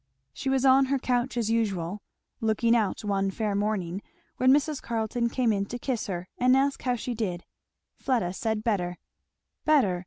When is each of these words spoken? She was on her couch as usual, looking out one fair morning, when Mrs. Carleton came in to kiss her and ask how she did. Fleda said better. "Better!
She 0.33 0.49
was 0.49 0.65
on 0.65 0.85
her 0.85 0.97
couch 0.97 1.37
as 1.37 1.51
usual, 1.51 2.01
looking 2.39 2.75
out 2.75 3.03
one 3.05 3.29
fair 3.29 3.53
morning, 3.53 4.01
when 4.37 4.51
Mrs. 4.51 4.81
Carleton 4.81 5.29
came 5.29 5.53
in 5.53 5.67
to 5.67 5.77
kiss 5.77 6.07
her 6.07 6.27
and 6.39 6.57
ask 6.57 6.81
how 6.81 6.95
she 6.95 7.13
did. 7.13 7.43
Fleda 7.99 8.33
said 8.33 8.63
better. 8.63 8.97
"Better! 9.63 9.99